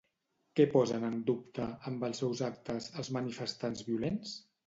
Què 0.59 0.65
posen 0.69 1.03
en 1.09 1.17
dubte, 1.27 1.67
amb 1.91 2.07
els 2.09 2.23
seus 2.23 2.41
actes, 2.49 2.89
els 3.03 3.13
manifestants 3.21 3.87
violents? 3.91 4.35